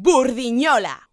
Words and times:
Burdiñola. 0.00 1.07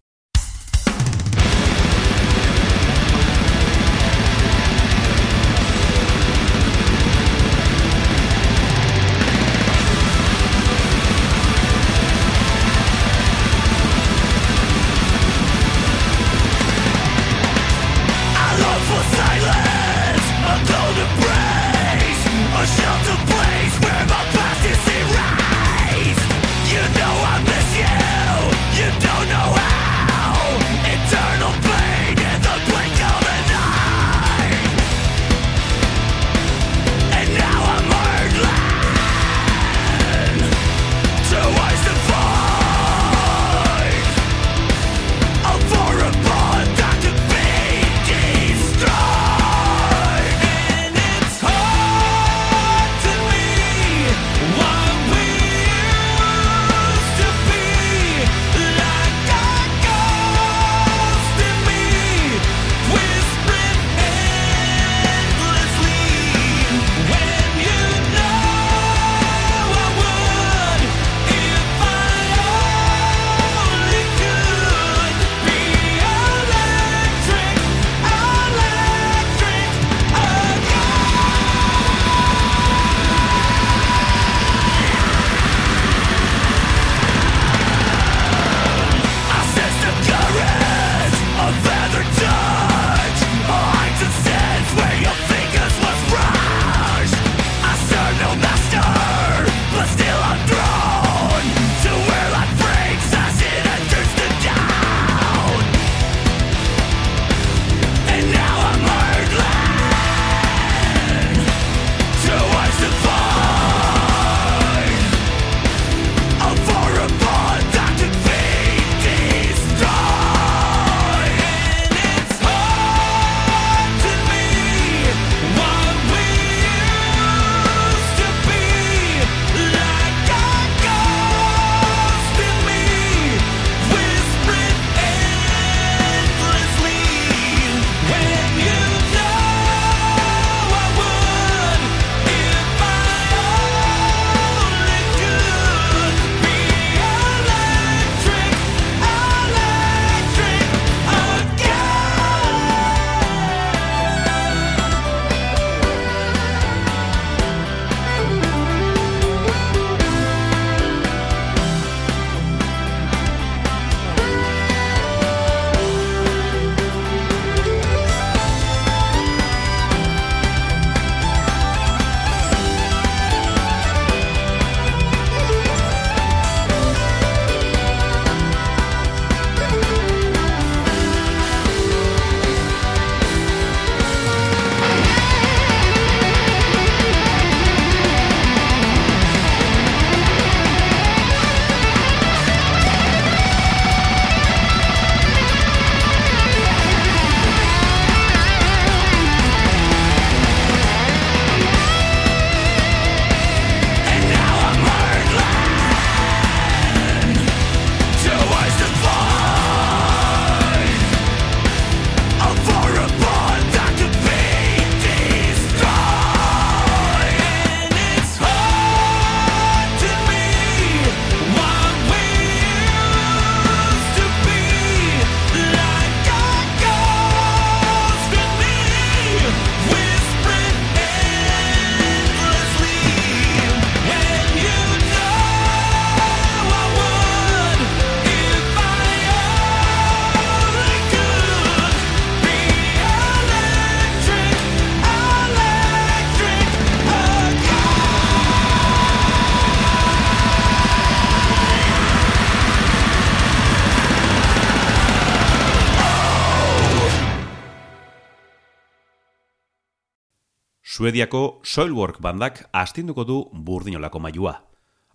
Suediako 261.06 261.60
Soilwork 261.62 262.16
bandak 262.18 262.64
astinduko 262.74 263.22
du 263.22 263.34
burdinolako 263.54 264.18
mailua. 264.18 264.64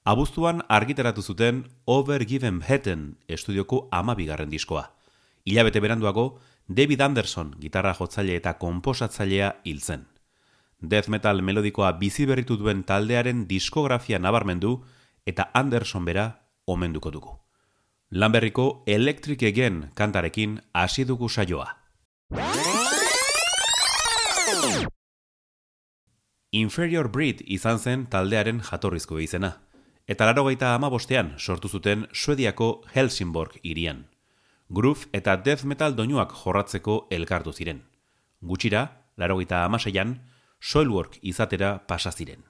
Abuztuan 0.08 0.62
argitaratu 0.72 1.20
zuten 1.22 1.66
Overgiven 1.84 2.62
Hetten 2.64 3.18
estudioko 3.28 3.90
amabigarren 3.92 4.48
diskoa. 4.50 4.86
Ilabete 5.44 5.82
beranduago, 5.84 6.40
David 6.70 7.02
Anderson 7.02 7.50
gitarra 7.60 7.92
jotzaile 8.00 8.38
eta 8.40 8.54
komposatzailea 8.62 9.50
hiltzen. 9.66 10.06
Death 10.80 11.12
metal 11.12 11.44
melodikoa 11.44 11.92
bizi 12.00 12.26
berritu 12.26 12.56
duen 12.56 12.86
taldearen 12.88 13.44
diskografia 13.50 14.20
nabarmendu 14.20 14.78
eta 15.26 15.50
Anderson 15.54 16.08
bera 16.08 16.48
omenduko 16.68 17.12
dugu. 17.12 17.36
Lanberriko 18.12 18.86
Electric 18.88 19.44
Again 19.44 19.90
kantarekin 19.94 20.62
hasi 20.72 21.04
dugu 21.04 21.28
saioa. 21.28 21.68
Inferior 26.54 27.08
Breed 27.08 27.46
izan 27.48 27.78
zen 27.80 28.02
taldearen 28.12 28.58
jatorrizko 28.60 29.20
izena. 29.24 29.62
eta 30.08 30.26
laro 30.26 30.44
gaita 30.44 30.74
amabostean 30.76 31.30
sortu 31.40 31.70
zuten 31.70 32.08
Suediako 32.12 32.84
Helsingborg 32.94 33.54
irian. 33.64 34.08
Groove 34.70 35.08
eta 35.14 35.38
death 35.38 35.64
metal 35.64 35.96
doinuak 35.96 36.34
jorratzeko 36.34 37.08
elkartu 37.10 37.54
ziren. 37.54 37.84
Gutxira, 38.42 38.82
laro 39.16 39.38
gaita 39.38 39.64
amaseian, 39.64 40.20
Soilwork 40.60 41.18
izatera 41.22 41.88
pasa 41.88 42.12
ziren. 42.12 42.44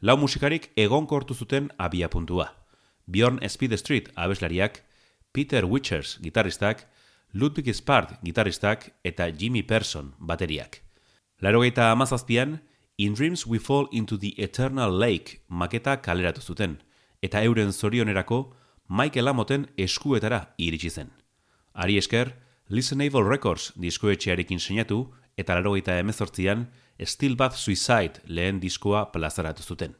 Lau 0.00 0.16
musikarik 0.16 0.70
egonkortu 0.74 1.34
zuten 1.34 1.68
abia 1.76 2.08
puntua. 2.08 2.54
Bjorn 3.06 3.38
Speed 3.46 3.76
Street 3.76 4.08
abeslariak, 4.16 4.82
Peter 5.32 5.66
Witchers 5.66 6.18
gitarristak, 6.22 6.88
Ludwig 7.34 7.74
Spart 7.74 8.18
gitarristak 8.24 8.94
eta 9.04 9.28
Jimmy 9.28 9.62
Person 9.62 10.14
bateriak. 10.18 10.80
Laro 11.40 11.60
gaita 11.60 11.90
amazazpian, 11.92 12.62
In 12.98 13.12
Dreams 13.12 13.46
We 13.46 13.58
Fall 13.58 13.88
Into 13.92 14.16
the 14.16 14.32
Eternal 14.38 14.98
Lake 14.98 15.42
maketa 15.48 16.00
kaleratu 16.00 16.40
zuten, 16.40 16.78
eta 17.20 17.42
euren 17.44 17.72
zorionerako 17.72 18.54
Michael 18.88 19.28
Amoten 19.28 19.66
eskuetara 19.76 20.54
iritsi 20.56 20.88
zen. 20.88 21.10
Ari 21.74 21.98
esker, 21.98 22.32
Listenable 22.68 23.20
Records 23.28 23.74
diskoetxearekin 23.76 24.60
sinatu 24.60 25.10
eta 25.36 25.58
laro 25.58 25.74
gaita 25.74 25.98
emezortzian, 26.00 26.70
Still 26.98 27.36
Bath 27.36 27.58
Suicide 27.60 28.24
lehen 28.24 28.62
diskoa 28.64 29.12
plazaratu 29.12 29.62
zuten. 29.62 29.92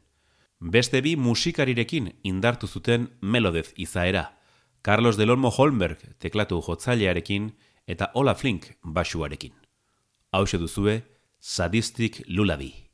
Beste 0.58 1.02
bi 1.04 1.16
musikarirekin 1.16 2.14
indartu 2.24 2.66
zuten 2.66 3.10
Melodez 3.20 3.74
izaera, 3.76 4.38
Carlos 4.80 5.18
Delormo 5.18 5.50
Holmberg 5.50 6.16
teklatu 6.18 6.62
jotzailearekin 6.64 7.52
eta 7.86 8.08
Ola 8.14 8.34
Flink 8.34 8.72
basuarekin. 8.82 9.52
Hau 10.32 10.46
duzue, 10.46 11.02
Sadistic 11.38 12.22
Lullaby. 12.26 12.85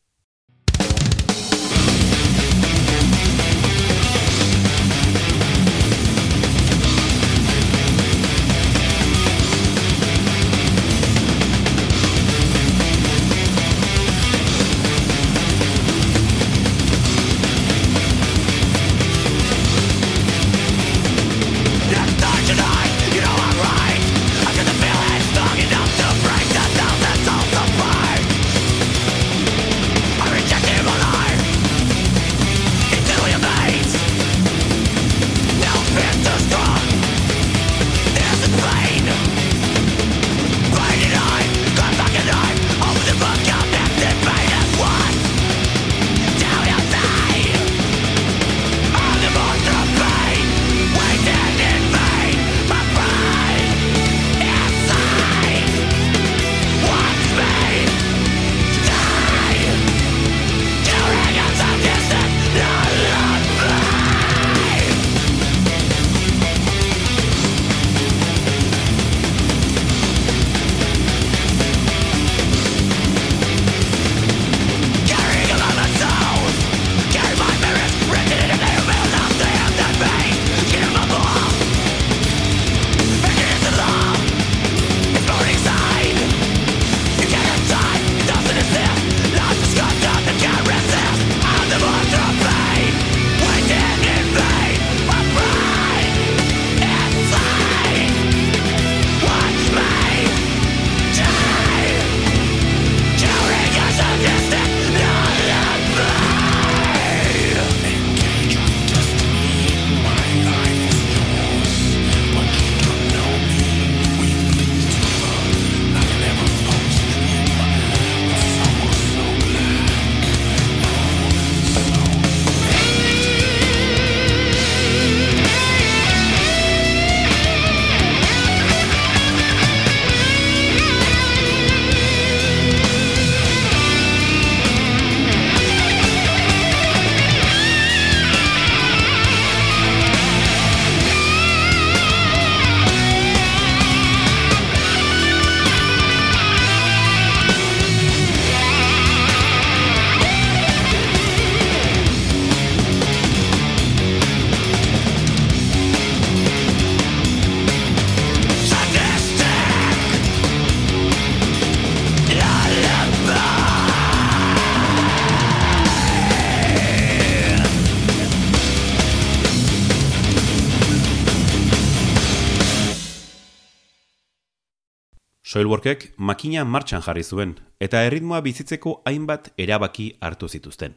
Soilworkek 175.53 176.15
makina 176.17 176.63
martxan 176.65 177.03
jarri 177.05 177.23
zuen 177.23 177.51
eta 177.85 178.01
erritmoa 178.06 178.39
bizitzeko 178.41 178.93
hainbat 179.05 179.51
erabaki 179.61 180.06
hartu 180.25 180.49
zituzten. 180.49 180.94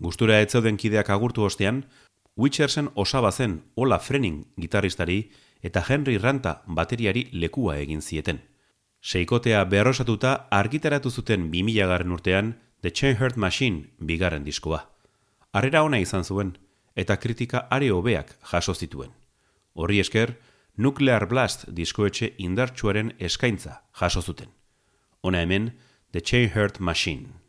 Gustura 0.00 0.38
etzeuden 0.40 0.78
kideak 0.80 1.10
agurtu 1.12 1.44
ostean, 1.44 1.82
Witchersen 2.38 2.88
osaba 2.94 3.32
zen 3.32 3.58
Ola 3.76 3.98
Frening 3.98 4.46
gitarristari 4.56 5.18
eta 5.62 5.82
Henry 5.88 6.16
Ranta 6.16 6.62
bateriari 6.66 7.26
lekua 7.32 7.76
egin 7.82 8.00
zieten. 8.00 8.40
Seikotea 9.02 9.64
berrosatuta 9.64 10.32
argitaratu 10.50 11.10
zuten 11.10 11.50
2000 11.52 11.88
garren 11.92 12.16
urtean 12.16 12.54
The 12.80 12.90
Chainheart 12.90 13.36
Machine 13.36 13.90
bigarren 13.98 14.44
diskoa. 14.44 14.86
Harrera 15.52 15.82
ona 15.82 16.00
izan 16.00 16.24
zuen 16.24 16.56
eta 16.96 17.18
kritika 17.18 17.66
are 17.70 17.92
hobeak 17.92 18.38
jaso 18.54 18.72
zituen. 18.74 19.12
Horri 19.74 20.00
esker, 20.00 20.38
Nuclear 20.76 21.26
Blast 21.28 21.66
diskoetxe 21.76 22.30
indartsuaren 22.40 23.12
eskaintza 23.20 23.82
jaso 24.00 24.22
zuten. 24.22 24.48
Ona 25.20 25.42
hemen, 25.44 25.72
The 26.12 26.20
Chain 26.20 26.48
Heart 26.54 26.78
Machine. 26.80 27.41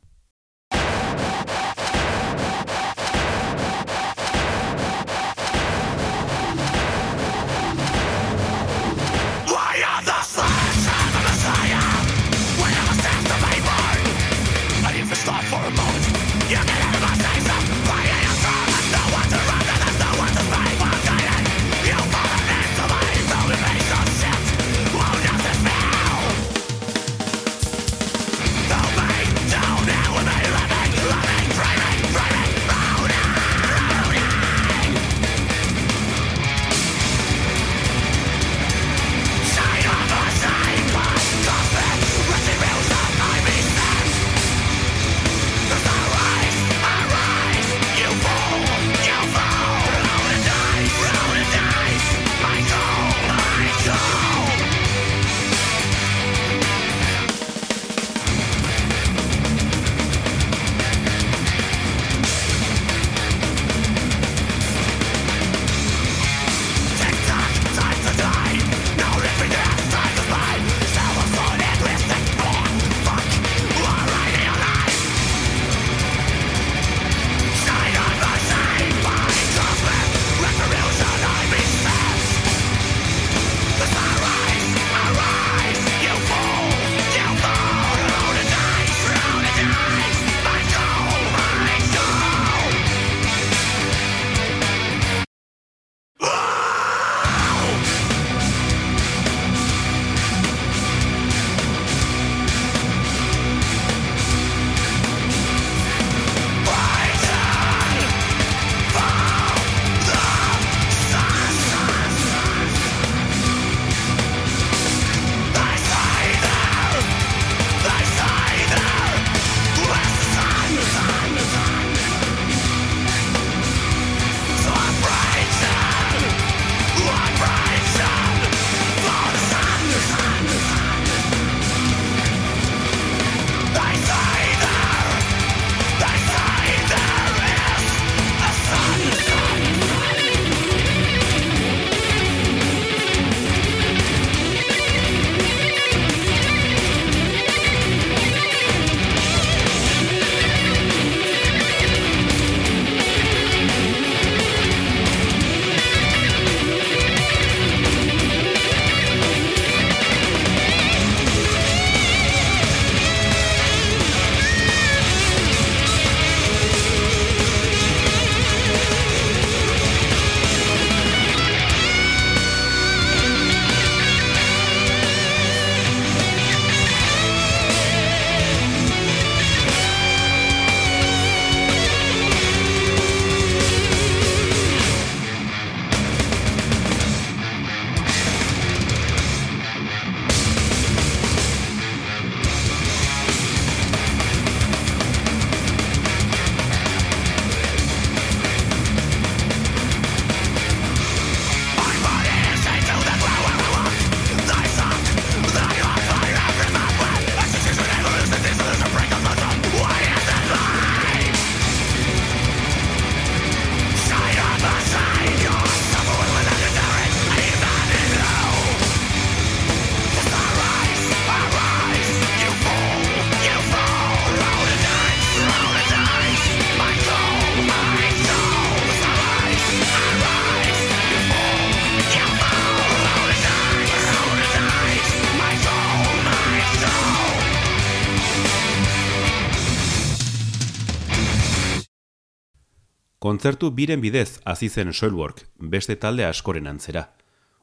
Kontzertu 243.44 243.74
biren 243.76 244.00
bidez 244.00 244.40
hasi 244.48 244.70
zen 244.70 244.94
Soilwork, 244.94 245.42
beste 245.60 245.98
talde 246.00 246.24
askoren 246.24 246.68
antzera. 246.72 247.02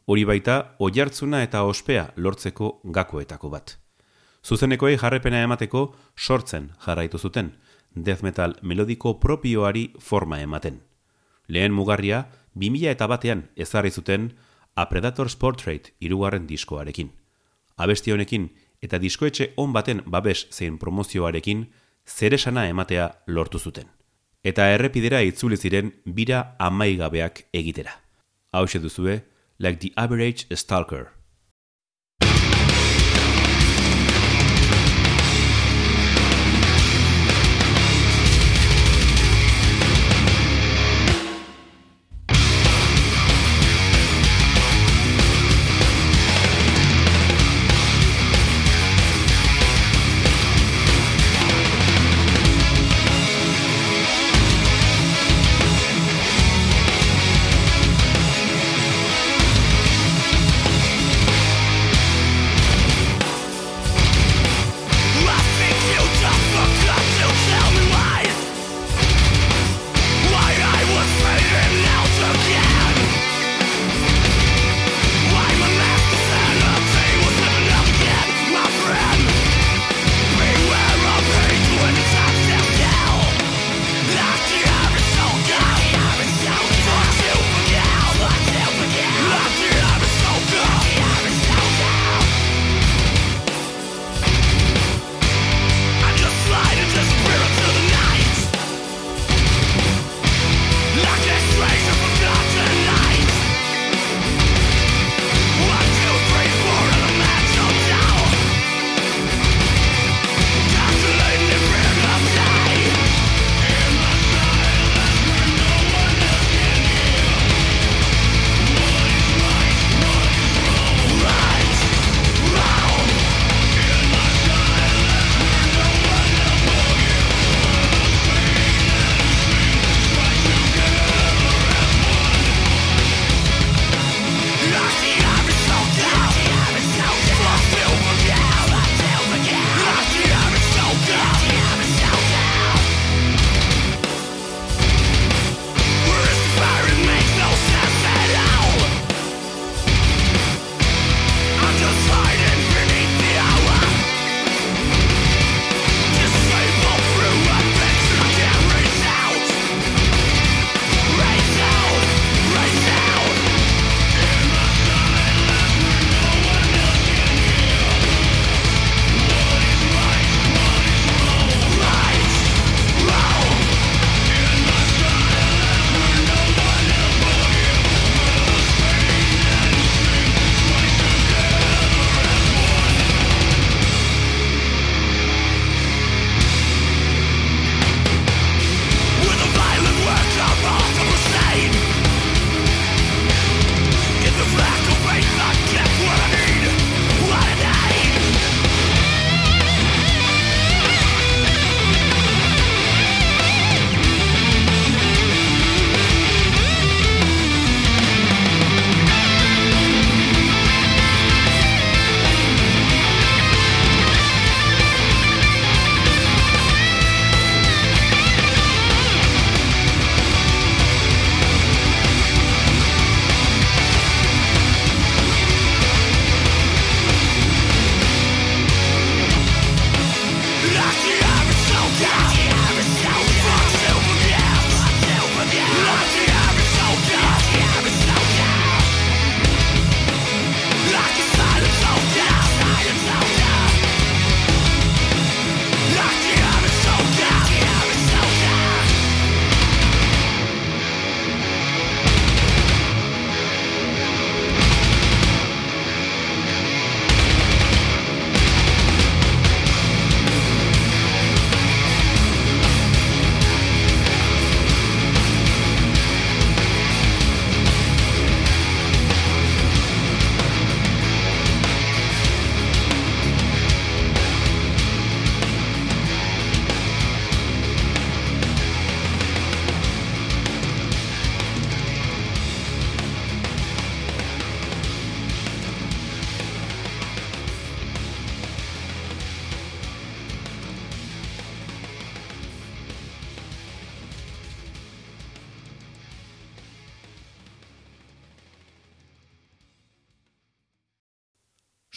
Hori 0.05 0.27
baita, 0.29 0.75
oihartzuna 0.79 1.39
eta 1.41 1.63
ospea 1.65 2.03
lortzeko 2.17 2.67
gakoetako 2.85 3.49
bat. 3.49 3.79
Zuzenekoei 4.45 4.99
jarrepena 5.01 5.39
emateko 5.41 5.81
sortzen 6.19 6.67
jarraitu 6.85 7.17
zuten, 7.17 7.55
death 7.97 8.21
metal 8.23 8.59
melodiko 8.61 9.15
propioari 9.23 9.87
forma 9.99 10.43
ematen. 10.45 10.83
Lehen 11.49 11.73
mugarria, 11.73 12.27
2000 12.53 12.91
eta 12.93 13.09
batean 13.09 13.47
ezarri 13.57 13.91
zuten 13.91 14.35
A 14.77 14.85
Predator's 14.91 15.37
Portrait 15.37 15.95
irugarren 15.99 16.45
diskoarekin. 16.47 17.15
Abesti 17.79 18.13
honekin 18.13 18.51
eta 18.83 19.01
diskoetxe 19.01 19.55
on 19.57 19.73
baten 19.73 20.05
babes 20.05 20.45
zein 20.51 20.77
promozioarekin 20.77 21.65
zeresana 22.05 22.67
ematea 22.69 23.09
lortu 23.27 23.59
zuten 23.59 23.89
eta 24.45 24.71
errepidera 24.75 25.21
itzuli 25.23 25.57
ziren 25.57 25.93
bira 26.05 26.57
amaigabeak 26.59 27.45
egitera. 27.53 28.01
Hau 28.53 28.67
duzue, 28.67 29.23
like 29.59 29.79
the 29.81 29.93
average 29.97 30.47
stalker. 30.57 31.20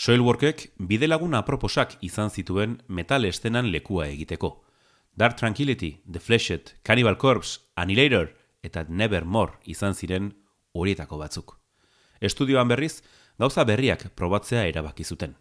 Soilworkek 0.04 0.74
bide 0.84 1.08
laguna 1.08 1.40
aproposak 1.40 1.94
izan 2.04 2.28
zituen 2.30 2.74
metal 2.90 3.24
estenan 3.24 3.70
lekua 3.72 4.10
egiteko. 4.12 4.50
Dark 5.16 5.38
Tranquility, 5.40 6.02
The 6.12 6.20
Fleshed, 6.20 6.74
Cannibal 6.84 7.16
Corpse, 7.18 7.62
Annihilator 7.76 8.34
eta 8.68 8.84
Nevermore 8.90 9.62
izan 9.64 9.96
ziren 9.96 10.26
horietako 10.74 11.22
batzuk. 11.22 11.54
Estudioan 12.20 12.68
berriz, 12.68 12.98
gauza 13.40 13.64
berriak 13.64 14.10
probatzea 14.14 14.66
erabaki 14.68 15.06
zuten. 15.06 15.38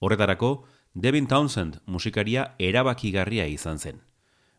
Horretarako, 0.00 0.64
Devin 0.94 1.28
Townsend 1.30 1.78
musikaria 1.86 2.56
erabakigarria 2.58 3.46
izan 3.46 3.78
zen. 3.78 4.00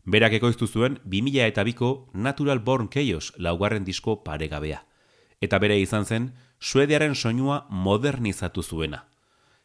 Berak 0.06 0.38
ekoiztu 0.38 0.66
zuen 0.66 0.96
2000 1.04 1.50
eta 1.50 1.66
biko 1.68 2.08
Natural 2.14 2.64
Born 2.70 2.88
Chaos 2.88 3.34
laugarren 3.36 3.84
disko 3.84 4.16
paregabea. 4.24 4.80
Eta 5.42 5.58
bere 5.58 5.76
izan 5.78 6.06
zen, 6.08 6.32
suediaren 6.58 7.14
soinua 7.14 7.66
modernizatu 7.68 8.62
zuena. 8.62 9.04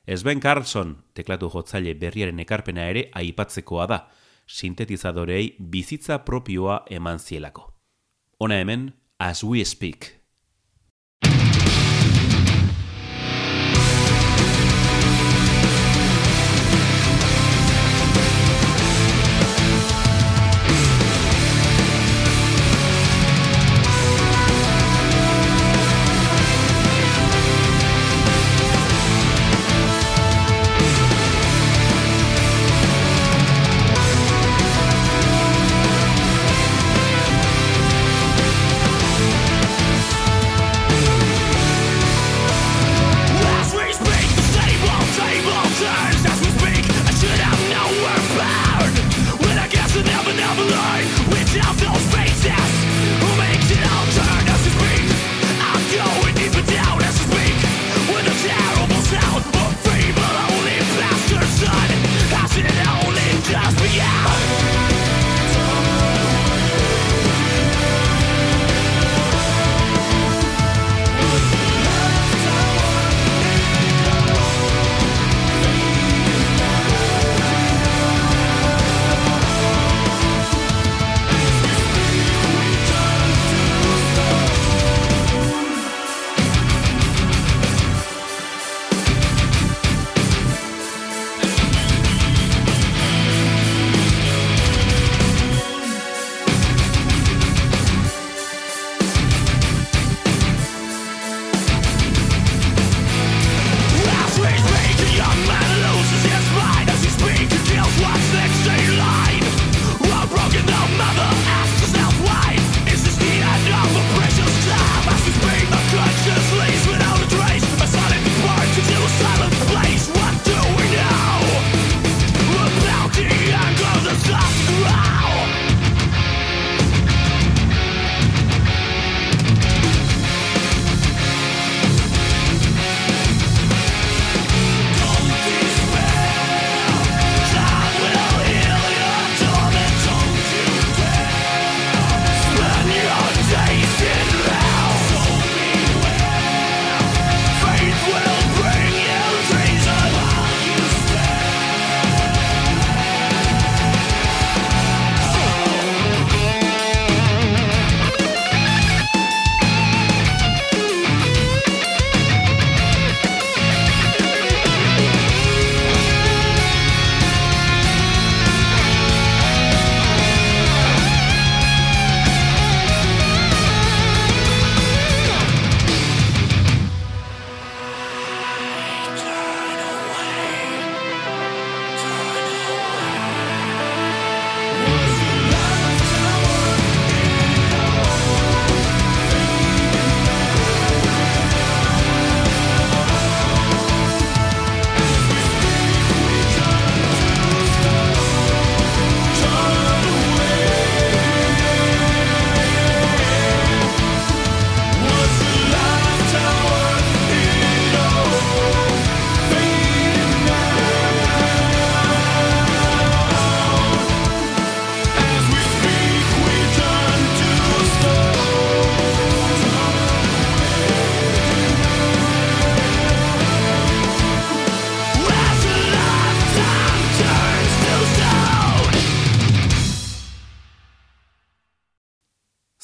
Sven 0.07 0.39
Carlson, 0.39 0.95
teklatu 1.13 1.49
jotzaile 1.53 1.93
berriaren 1.93 2.39
ekarpena 2.41 2.87
ere 2.89 3.05
aipatzekoa 3.13 3.85
da, 3.87 3.99
sintetizadorei 4.47 5.55
bizitza 5.59 6.23
propioa 6.25 6.81
eman 6.89 7.19
zielako. 7.19 7.67
Hona 8.39 8.57
hemen, 8.63 8.89
As 9.19 9.43
We 9.43 9.63
Speak. 9.65 10.20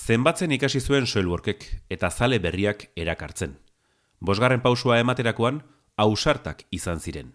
Zenbatzen 0.07 0.53
ikasi 0.55 0.79
zuen 0.79 1.03
soilworkek 1.03 1.65
eta 1.91 2.07
zale 2.07 2.37
berriak 2.39 2.85
erakartzen. 2.95 3.57
Bosgarren 4.23 4.61
pausua 4.63 5.01
ematerakoan, 5.01 5.57
ausartak 5.99 6.61
izan 6.71 7.01
ziren. 7.03 7.33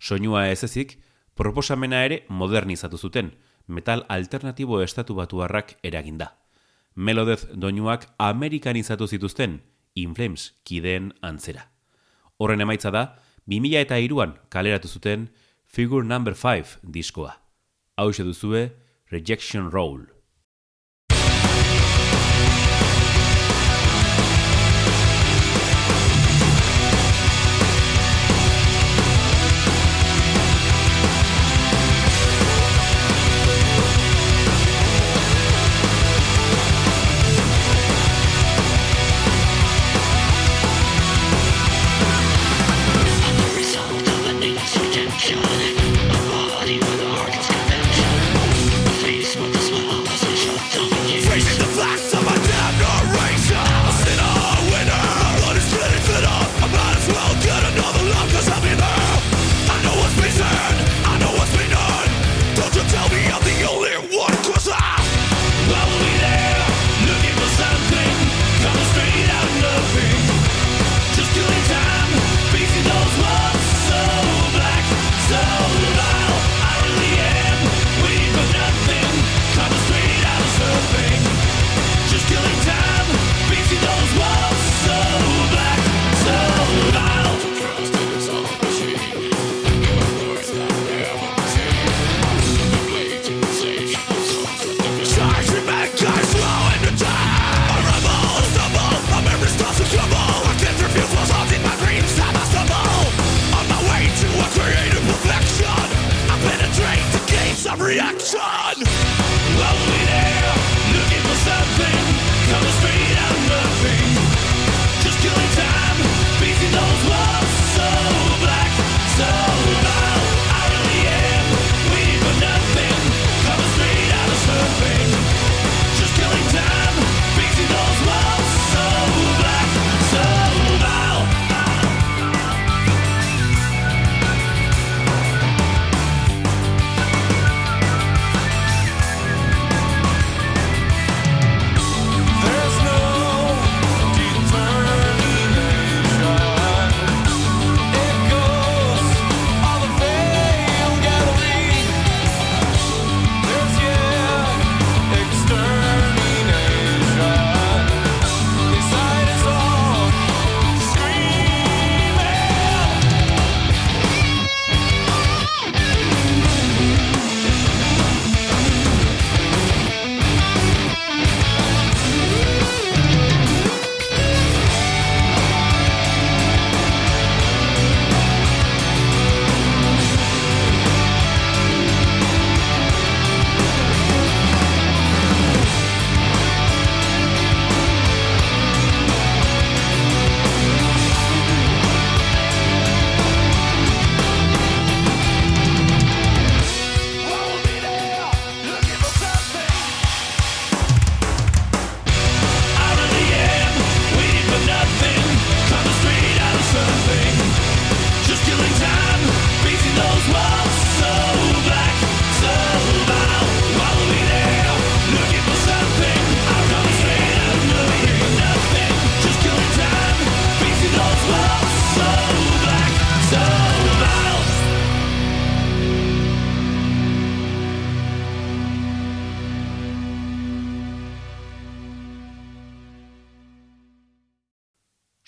Soinua 0.00 0.46
ez 0.48 0.62
ezik, 0.64 0.94
proposamena 1.36 2.00
ere 2.06 2.22
modernizatu 2.30 2.96
zuten, 2.96 3.34
metal 3.66 4.06
alternatibo 4.08 4.80
estatu 4.80 5.18
batuarrak 5.18 5.76
eraginda. 5.82 6.30
Melodez 6.94 7.44
doinuak 7.52 8.08
amerikanizatu 8.16 9.06
zituzten, 9.06 9.60
Inflames 9.94 10.54
kideen 10.64 11.12
antzera. 11.20 11.68
Horren 12.38 12.64
emaitza 12.64 12.90
da, 12.90 13.04
2000 13.52 13.84
eta 13.84 14.00
iruan 14.00 14.38
kaleratu 14.48 14.88
zuten 14.88 15.28
Figure 15.66 16.08
No. 16.08 16.24
5 16.24 16.80
diskoa. 16.88 17.36
Hau 17.96 18.10
duzue, 18.16 18.70
Rejection 19.10 19.70
Roll. 19.70 20.13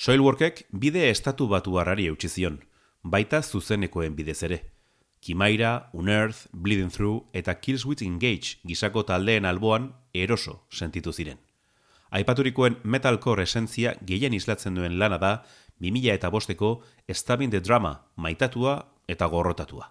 Soilworkek 0.07 0.69
bide 0.71 1.09
estatu 1.11 1.49
batu 1.51 1.81
harrari 1.81 2.05
eutxizion, 2.07 2.61
baita 3.03 3.41
zuzenekoen 3.43 4.15
bidez 4.15 4.37
ere. 4.47 4.59
Kimaira, 5.19 5.89
Unearth, 5.93 6.45
Bleeding 6.53 6.93
Through 6.95 7.25
eta 7.35 7.57
Killswitch 7.59 8.07
Engage 8.07 8.61
gisako 8.63 9.03
taldeen 9.09 9.51
alboan 9.51 9.91
eroso 10.15 10.61
sentitu 10.71 11.11
ziren. 11.11 11.41
Aipaturikoen 12.15 12.79
metalcore 12.85 13.49
esentzia 13.51 13.97
gehien 14.07 14.39
islatzen 14.39 14.79
duen 14.79 14.95
lana 15.01 15.19
da 15.19 15.35
2000 15.83 16.15
eta 16.15 16.31
bosteko 16.31 16.85
Stabbing 17.11 17.51
the 17.51 17.61
Drama 17.61 17.97
maitatua 18.15 18.79
eta 19.09 19.27
gorrotatua. 19.27 19.91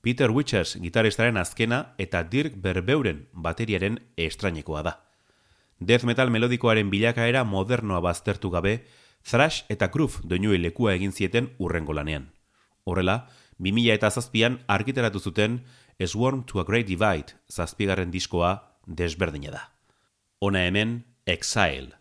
Peter 0.00 0.30
Witchers 0.30 0.78
gitaristaren 0.80 1.36
azkena 1.36 1.90
eta 1.98 2.24
Dirk 2.24 2.56
Berbeuren 2.56 3.26
bateriaren 3.34 4.00
estrainekoa 4.16 4.82
da. 4.82 5.00
Death 5.78 6.08
metal 6.08 6.30
melodikoaren 6.32 6.88
bilakaera 6.88 7.44
modernoa 7.44 8.00
baztertu 8.00 8.48
gabe, 8.48 8.80
thrash 9.26 9.64
eta 9.68 9.88
groove 9.90 10.22
doinuei 10.24 10.58
lekua 10.62 10.94
egin 10.94 11.12
zieten 11.12 11.50
urrengo 11.58 11.92
lanean. 11.92 12.30
Horrela, 12.86 13.26
2000 13.58 13.94
eta 13.98 14.10
zazpian 14.10 14.60
argiteratu 14.68 15.20
zuten 15.20 15.60
Swarm 16.04 16.44
to 16.44 16.60
a 16.60 16.64
Great 16.64 16.86
Divide 16.86 17.34
zazpigarren 17.50 18.10
diskoa 18.10 18.52
desberdina 18.86 19.50
da. 19.50 19.62
Ona 20.40 20.66
hemen, 20.68 21.04
Exile. 21.26 21.96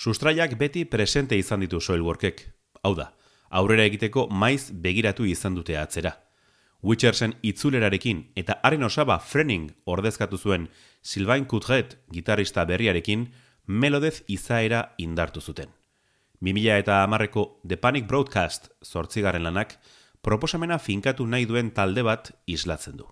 Sustraiak 0.00 0.54
beti 0.56 0.86
presente 0.88 1.36
izan 1.36 1.60
ditu 1.60 1.76
Soilworkek. 1.76 2.38
Hau 2.88 2.94
da, 2.96 3.10
aurrera 3.52 3.84
egiteko 3.84 4.22
maiz 4.32 4.70
begiratu 4.72 5.26
izan 5.28 5.58
dute 5.58 5.74
atzera. 5.76 6.14
Witchersen 6.80 7.34
itzulerarekin 7.44 8.22
eta 8.42 8.56
haren 8.64 8.86
osaba 8.86 9.18
frening 9.20 9.66
ordezkatu 9.84 10.38
zuen 10.38 10.70
Sylvain 11.02 11.44
Coutret 11.44 11.98
gitarista 12.16 12.64
berriarekin 12.64 13.26
melodez 13.66 14.22
izaera 14.26 14.94
indartu 14.96 15.42
zuten. 15.44 15.68
2000 16.40 16.78
eta 16.80 17.02
amarreko 17.02 17.60
The 17.68 17.76
Panic 17.76 18.08
Broadcast 18.08 18.70
zortzigarren 18.82 19.44
lanak 19.44 19.76
proposamena 20.22 20.78
finkatu 20.78 21.26
nahi 21.26 21.44
duen 21.44 21.74
talde 21.76 22.06
bat 22.08 22.32
islatzen 22.46 22.96
du. 22.96 23.04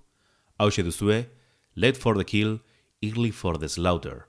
Hau 0.56 0.70
duzue, 0.70 1.28
Let 1.76 1.98
for 1.98 2.16
the 2.16 2.24
Kill, 2.24 2.62
Early 3.02 3.30
for 3.30 3.58
the 3.58 3.68
Slaughter. 3.68 4.27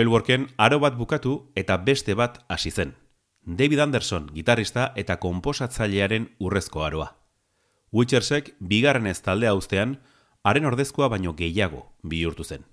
Soilworken 0.00 0.46
aro 0.56 0.78
bat 0.80 0.94
bukatu 0.96 1.52
eta 1.60 1.74
beste 1.84 2.14
bat 2.16 2.38
hasi 2.48 2.70
zen. 2.70 2.94
David 3.44 3.80
Anderson, 3.84 4.30
gitarrista 4.32 4.94
eta 4.96 5.18
konposatzailearen 5.20 6.30
urrezko 6.40 6.86
aroa. 6.86 7.10
Witchersek 7.92 8.54
bigarren 8.60 9.10
ez 9.10 9.18
taldea 9.20 9.52
ustean, 9.52 9.98
haren 10.42 10.64
ordezkoa 10.70 11.10
baino 11.12 11.34
gehiago 11.36 11.82
bihurtu 12.02 12.48
zen. 12.48 12.64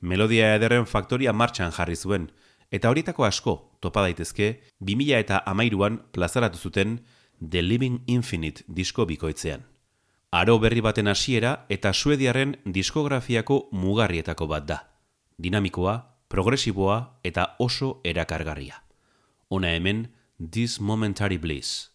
Melodia 0.00 0.52
ederren 0.58 0.84
faktoria 0.84 1.32
martxan 1.32 1.72
jarri 1.72 1.96
zuen, 1.96 2.28
eta 2.70 2.92
horietako 2.92 3.24
asko 3.24 3.56
topa 3.80 4.04
daitezke 4.04 4.52
2000 4.84 5.24
eta 5.24 5.40
amairuan 5.46 6.02
plazaratu 6.12 6.58
zuten 6.58 6.98
The 7.40 7.62
Living 7.62 8.02
Infinite 8.06 8.68
disko 8.68 9.06
bikoitzean. 9.06 9.64
Aro 10.30 10.58
berri 10.58 10.84
baten 10.84 11.08
hasiera 11.08 11.64
eta 11.70 11.94
suediarren 11.94 12.58
diskografiako 12.66 13.68
mugarrietako 13.72 14.52
bat 14.52 14.68
da. 14.68 14.82
Dinamikoa, 15.38 16.11
progresiboa 16.32 17.20
eta 17.28 17.54
oso 17.60 18.00
erakargarria. 18.08 18.82
Hona 19.52 19.76
hemen, 19.76 20.06
This 20.40 20.80
Momentary 20.80 21.36
Bliss– 21.36 21.88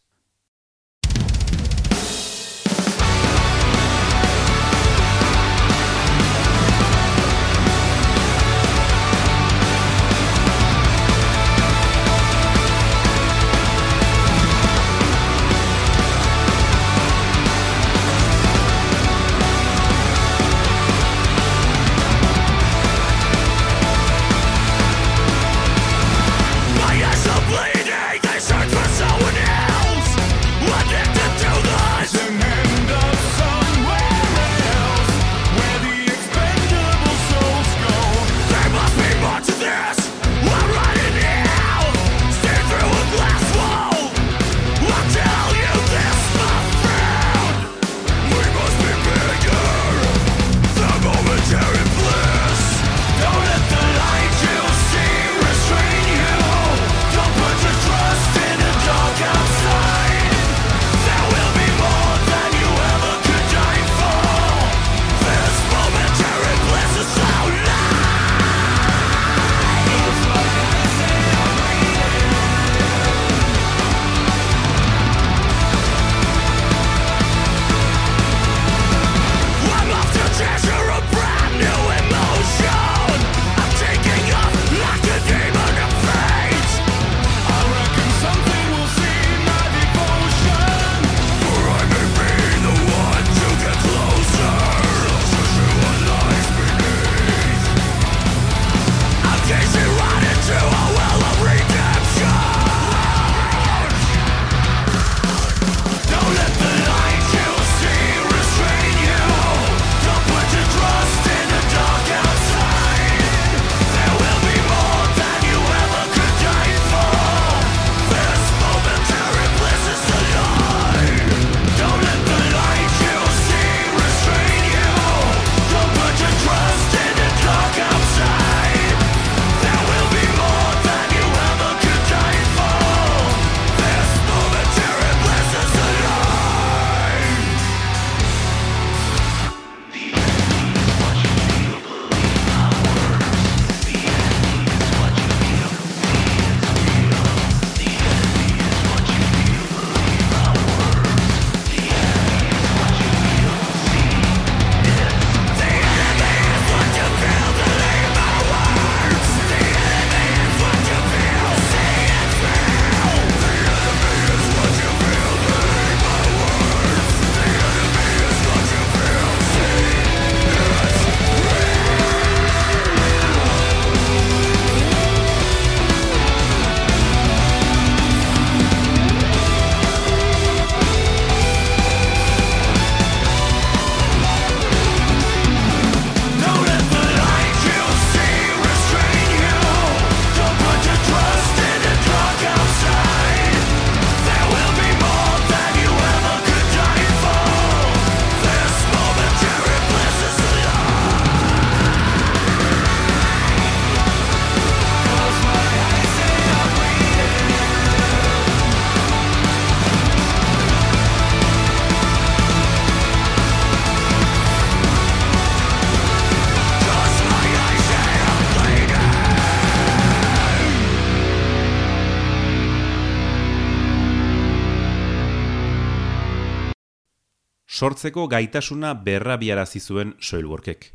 sortzeko 227.78 228.24
gaitasuna 228.28 228.96
berra 229.06 229.36
biarazi 229.38 229.80
zuen 229.80 230.16
Soilworkek. 230.20 230.94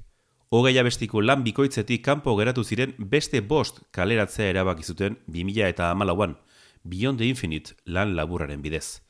Hogei 0.50 0.72
abestiko 0.80 1.20
lan 1.22 1.44
bikoitzetik 1.44 2.02
kanpo 2.02 2.34
geratu 2.36 2.64
ziren 2.64 2.96
beste 3.12 3.40
bost 3.40 3.78
kaleratzea 3.94 4.48
erabaki 4.50 4.82
zuten 4.82 5.18
2000 5.28 5.68
eta 5.68 5.90
amalauan, 5.92 6.34
Beyond 6.82 7.18
the 7.22 7.28
Infinite 7.28 7.76
lan 7.86 8.16
laburraren 8.16 8.62
bidez. 8.62 9.02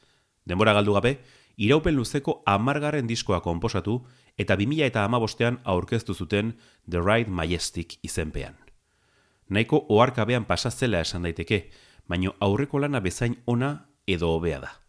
Denbora 0.44 0.74
galdu 0.76 0.98
gabe, 0.98 1.14
iraupen 1.56 1.96
luzeko 1.96 2.42
amargarren 2.44 3.08
diskoa 3.08 3.40
konposatu 3.40 4.02
eta 4.36 4.58
2000 4.60 4.90
eta 4.90 5.06
amabostean 5.08 5.60
aurkeztu 5.64 6.12
zuten 6.12 6.58
The 6.90 7.00
Ride 7.00 7.30
Majestic 7.30 7.96
izenpean. 8.02 8.60
Naiko 9.48 9.86
oarkabean 9.88 10.44
pasazela 10.44 11.00
esan 11.00 11.24
daiteke, 11.24 11.70
baino 12.06 12.36
aurreko 12.38 12.84
lana 12.84 13.00
bezain 13.00 13.40
ona 13.46 13.74
edo 14.06 14.36
hobea 14.36 14.60
da. 14.60 14.81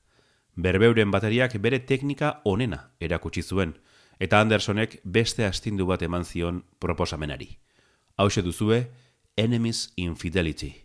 Berbeuren 0.55 1.11
bateriak 1.11 1.55
bere 1.61 1.79
teknika 1.79 2.41
onena 2.45 2.91
erakutsi 3.01 3.41
zuen, 3.41 3.73
eta 4.19 4.39
Andersonek 4.39 4.99
beste 5.03 5.45
astindu 5.45 5.85
bat 5.89 6.01
eman 6.01 6.25
zion 6.25 6.63
proposamenari. 6.79 7.57
Hau 8.17 8.29
duzue, 8.29 8.91
Enemies 9.35 9.93
Infidelity. 9.97 10.82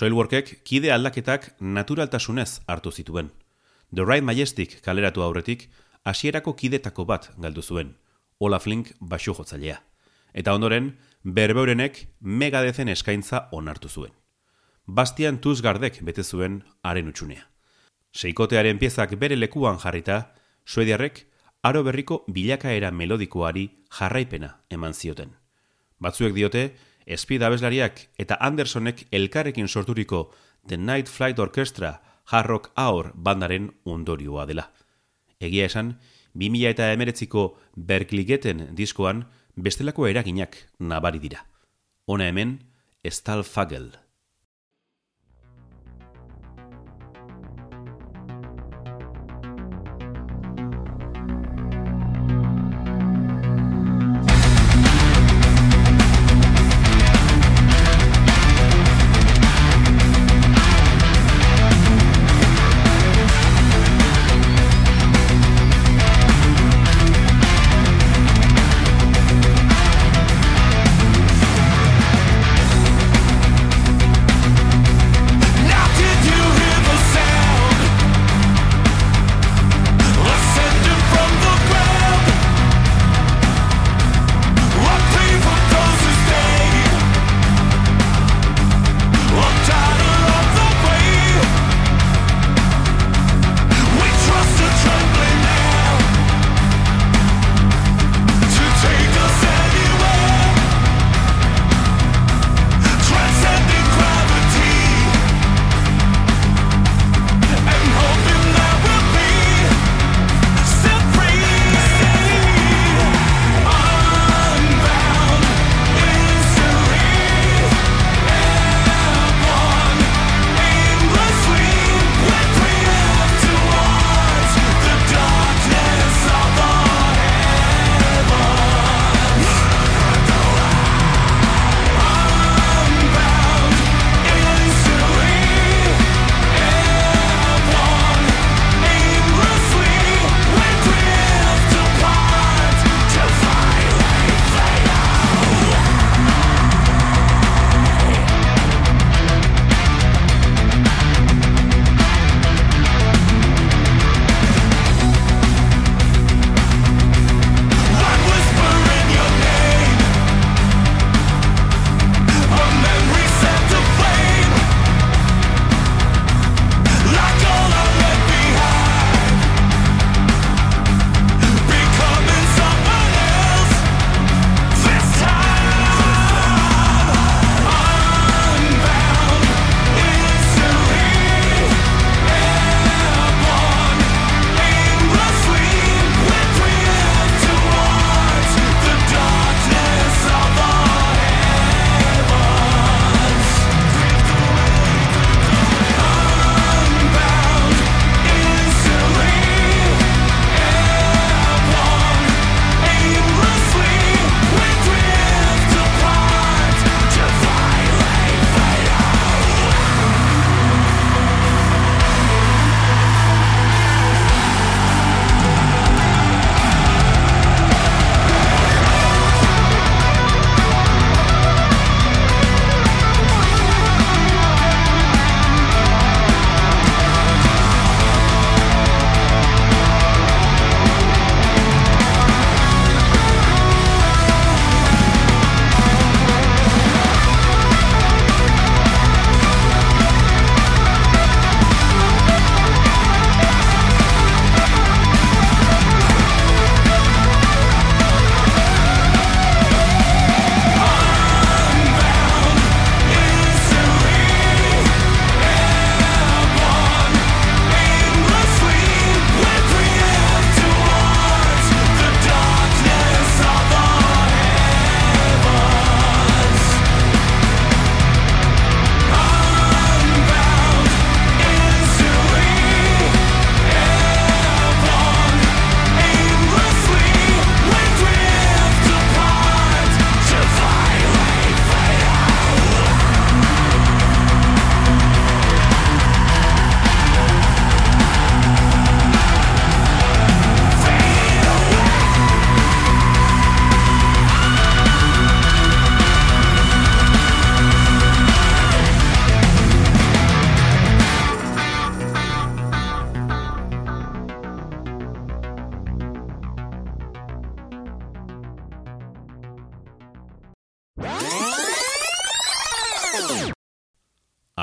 Soilworkek 0.00 0.62
kide 0.64 0.88
aldaketak 0.94 1.50
naturaltasunez 1.60 2.62
hartu 2.66 2.90
zituen. 2.90 3.26
The 3.94 4.04
Right 4.06 4.24
Majestic 4.24 4.78
kaleratu 4.80 5.20
aurretik, 5.20 5.66
hasierako 6.08 6.54
kidetako 6.56 7.04
bat 7.04 7.28
galdu 7.36 7.60
zuen, 7.60 7.90
Olaf 8.38 8.64
Link 8.66 8.94
basu 9.00 9.34
jotzailea. 9.36 9.76
Eta 10.32 10.54
ondoren, 10.56 10.94
berbeurenek 11.22 12.06
megadezen 12.20 12.88
eskaintza 12.88 13.48
onartu 13.52 13.88
zuen. 13.88 14.14
Bastian 14.86 15.38
Tusgardek 15.38 16.00
bete 16.00 16.24
zuen 16.24 16.62
haren 16.82 17.12
utxunea. 17.12 17.44
Seikotearen 18.16 18.78
piezak 18.78 19.18
bere 19.20 19.36
lekuan 19.36 19.76
jarrita, 19.84 20.32
suediarrek 20.64 21.26
aro 21.62 21.84
berriko 21.84 22.24
bilakaera 22.26 22.90
melodikoari 22.90 23.68
jarraipena 23.98 24.54
eman 24.70 24.94
zioten. 24.94 25.36
Batzuek 26.00 26.32
diote, 26.32 26.70
Speed 27.16 27.42
abeslariak 27.42 28.06
eta 28.18 28.36
Andersonek 28.40 29.06
elkarrekin 29.10 29.68
sorturiko 29.68 30.30
The 30.68 30.76
Night 30.76 31.08
Flight 31.08 31.38
Orchestra 31.38 32.00
Harrock 32.26 32.70
Aur 32.76 33.12
bandaren 33.14 33.72
ondorioa 33.84 34.46
dela. 34.46 34.70
Egia 35.40 35.66
esan, 35.66 35.96
2000 36.34 36.70
eta 36.70 36.92
emeretziko 36.92 37.56
Berkligeten 37.74 38.68
diskoan 38.76 39.24
bestelako 39.56 40.06
eraginak 40.06 40.56
nabari 40.78 41.18
dira. 41.18 41.46
Hona 42.06 42.28
hemen, 42.28 42.58
Stalfagel. 43.04 43.96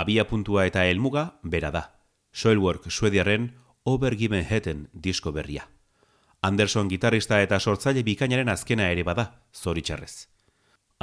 Abia 0.07 0.23
puntua 0.23 0.63
eta 0.63 0.85
helmuga 0.87 1.33
bera 1.43 1.67
da. 1.67 1.81
Soilwork 2.31 2.85
suediaren 2.89 3.57
Overgiven 3.83 4.45
Headen 4.47 4.85
disko 4.93 5.33
berria. 5.35 5.65
Anderson 6.41 6.87
gitarrista 6.87 7.41
eta 7.43 7.59
sortzaile 7.59 8.05
bikainaren 8.07 8.47
azkena 8.47 8.87
ere 8.87 9.03
bada, 9.03 9.25
zoritxarrez. 9.51 10.29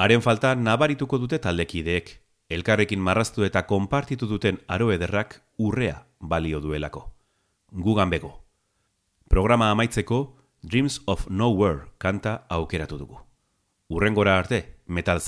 Haren 0.00 0.24
falta 0.24 0.54
nabarituko 0.54 1.18
dute 1.20 1.38
taldekideek, 1.38 2.14
elkarrekin 2.48 3.04
marraztu 3.04 3.44
eta 3.44 3.66
konpartitu 3.66 4.24
duten 4.30 4.62
aro 4.68 4.88
ederrak 4.90 5.42
urrea 5.58 6.06
balio 6.18 6.62
duelako. 6.64 7.10
Gugan 7.72 8.08
bego. 8.08 8.32
Programa 9.28 9.68
amaitzeko 9.70 10.38
Dreams 10.62 11.02
of 11.04 11.28
Nowhere 11.28 11.92
kanta 11.98 12.46
aukeratu 12.48 12.96
dugu. 12.96 13.20
Urrengora 13.90 14.38
arte, 14.38 14.78
metal 14.86 15.20